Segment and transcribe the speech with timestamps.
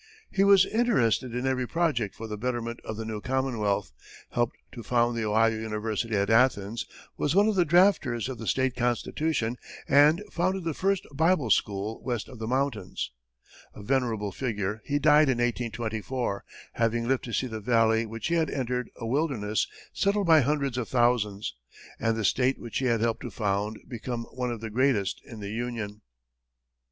[0.31, 3.93] He was interested in every project for the betterment of the new Commonwealth,
[4.31, 8.47] helped to found the Ohio University at Athens, was one of the drafters of the
[8.47, 13.11] state constitution, and founded the first Bible school west of the mountains.
[13.75, 18.33] A venerable figure, he died in 1824, having lived to see the valley which he
[18.33, 21.53] had entered a wilderness settled by hundreds of thousands,
[21.99, 25.41] and the state which he had helped to found become one of the greatest in
[25.41, 26.01] the Union.